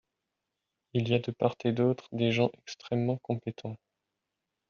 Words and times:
Il 0.93 1.09
y 1.09 1.13
a, 1.13 1.19
de 1.19 1.29
part 1.29 1.53
et 1.63 1.73
d’autre, 1.73 2.09
des 2.11 2.31
gens 2.31 2.49
extrêmement 2.57 3.17
compétents. 3.17 3.77